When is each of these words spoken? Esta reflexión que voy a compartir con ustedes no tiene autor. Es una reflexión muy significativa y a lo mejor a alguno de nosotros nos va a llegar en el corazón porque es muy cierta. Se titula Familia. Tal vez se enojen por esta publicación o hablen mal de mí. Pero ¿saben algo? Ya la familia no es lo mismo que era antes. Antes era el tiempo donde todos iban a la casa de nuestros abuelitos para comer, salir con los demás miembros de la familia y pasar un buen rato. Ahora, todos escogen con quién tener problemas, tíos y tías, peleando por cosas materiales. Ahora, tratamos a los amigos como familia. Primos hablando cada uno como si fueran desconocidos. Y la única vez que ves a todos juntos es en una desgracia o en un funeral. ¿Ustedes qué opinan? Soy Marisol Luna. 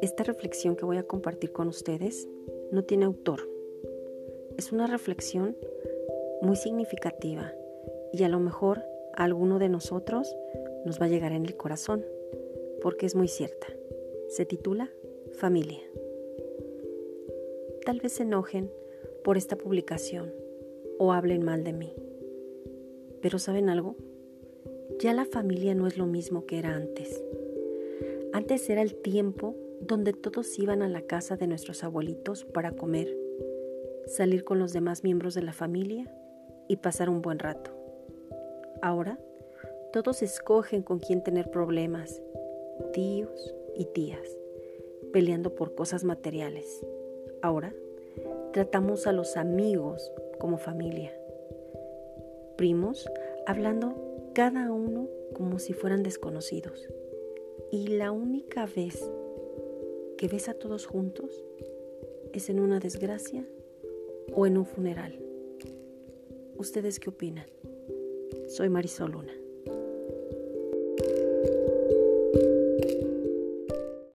Esta 0.00 0.22
reflexión 0.22 0.76
que 0.76 0.84
voy 0.84 0.98
a 0.98 1.02
compartir 1.02 1.52
con 1.52 1.68
ustedes 1.68 2.28
no 2.70 2.84
tiene 2.84 3.04
autor. 3.04 3.48
Es 4.56 4.70
una 4.70 4.86
reflexión 4.86 5.56
muy 6.42 6.56
significativa 6.56 7.52
y 8.12 8.22
a 8.22 8.28
lo 8.28 8.38
mejor 8.38 8.82
a 9.14 9.24
alguno 9.24 9.58
de 9.58 9.68
nosotros 9.68 10.36
nos 10.84 11.00
va 11.00 11.06
a 11.06 11.08
llegar 11.08 11.32
en 11.32 11.46
el 11.46 11.56
corazón 11.56 12.04
porque 12.82 13.06
es 13.06 13.14
muy 13.14 13.28
cierta. 13.28 13.66
Se 14.28 14.44
titula 14.44 14.90
Familia. 15.32 15.80
Tal 17.84 18.00
vez 18.00 18.12
se 18.12 18.22
enojen 18.22 18.70
por 19.22 19.36
esta 19.36 19.56
publicación 19.56 20.32
o 20.98 21.12
hablen 21.12 21.44
mal 21.44 21.64
de 21.64 21.72
mí. 21.72 21.94
Pero 23.20 23.38
¿saben 23.38 23.68
algo? 23.68 23.96
Ya 25.00 25.12
la 25.14 25.24
familia 25.24 25.74
no 25.74 25.86
es 25.86 25.98
lo 25.98 26.06
mismo 26.06 26.46
que 26.46 26.58
era 26.58 26.74
antes. 26.74 27.22
Antes 28.32 28.68
era 28.68 28.82
el 28.82 28.94
tiempo 28.94 29.54
donde 29.80 30.12
todos 30.12 30.58
iban 30.58 30.82
a 30.82 30.88
la 30.88 31.02
casa 31.02 31.36
de 31.36 31.46
nuestros 31.46 31.84
abuelitos 31.84 32.44
para 32.44 32.72
comer, 32.72 33.16
salir 34.06 34.44
con 34.44 34.58
los 34.58 34.72
demás 34.72 35.04
miembros 35.04 35.34
de 35.34 35.42
la 35.42 35.52
familia 35.52 36.12
y 36.68 36.76
pasar 36.76 37.08
un 37.08 37.22
buen 37.22 37.38
rato. 37.38 37.70
Ahora, 38.82 39.18
todos 39.92 40.22
escogen 40.22 40.82
con 40.82 40.98
quién 40.98 41.22
tener 41.22 41.50
problemas, 41.50 42.20
tíos 42.92 43.54
y 43.76 43.84
tías, 43.86 44.36
peleando 45.12 45.54
por 45.54 45.74
cosas 45.74 46.04
materiales. 46.04 46.84
Ahora, 47.42 47.72
tratamos 48.52 49.06
a 49.06 49.12
los 49.12 49.36
amigos 49.36 50.12
como 50.38 50.58
familia. 50.58 51.12
Primos 52.56 53.08
hablando 53.46 54.13
cada 54.34 54.72
uno 54.72 55.08
como 55.32 55.60
si 55.60 55.72
fueran 55.72 56.02
desconocidos. 56.02 56.88
Y 57.70 57.86
la 57.86 58.10
única 58.10 58.66
vez 58.66 59.08
que 60.18 60.26
ves 60.26 60.48
a 60.48 60.54
todos 60.54 60.86
juntos 60.86 61.44
es 62.32 62.50
en 62.50 62.58
una 62.58 62.80
desgracia 62.80 63.46
o 64.32 64.46
en 64.46 64.58
un 64.58 64.66
funeral. 64.66 65.18
¿Ustedes 66.56 66.98
qué 66.98 67.10
opinan? 67.10 67.46
Soy 68.48 68.68
Marisol 68.68 69.12
Luna. 69.12 69.43